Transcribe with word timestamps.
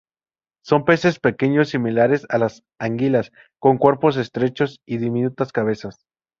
Son 0.63 0.83
peces 0.83 1.19
pequeños, 1.19 1.69
similares 1.69 2.25
a 2.29 2.39
las 2.39 2.63
anguilas, 2.79 3.31
con 3.59 3.77
cuerpos 3.77 4.17
estrechos 4.17 4.79
y 4.83 4.97
diminutas 4.97 5.51
cabezas. 5.51 6.07